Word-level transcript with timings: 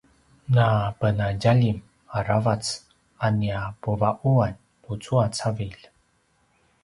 napenadjalim 0.53 1.77
aravac 2.19 2.63
a 3.25 3.27
nia 3.39 3.61
puva’uan 3.81 4.53
tucu 4.83 5.13
a 5.25 5.27
cavilj 5.37 5.81